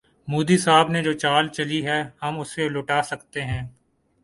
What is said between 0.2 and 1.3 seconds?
مودی صاحب نے جو